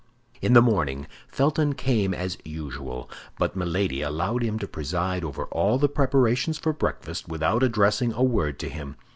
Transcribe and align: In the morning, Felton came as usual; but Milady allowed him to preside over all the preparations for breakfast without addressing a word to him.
In 0.41 0.53
the 0.53 0.63
morning, 0.63 1.05
Felton 1.27 1.73
came 1.75 2.11
as 2.11 2.35
usual; 2.43 3.07
but 3.37 3.55
Milady 3.55 4.01
allowed 4.01 4.41
him 4.41 4.57
to 4.57 4.67
preside 4.67 5.23
over 5.23 5.45
all 5.45 5.77
the 5.77 5.87
preparations 5.87 6.57
for 6.57 6.73
breakfast 6.73 7.27
without 7.27 7.61
addressing 7.61 8.11
a 8.13 8.23
word 8.23 8.57
to 8.61 8.69
him. 8.69 8.95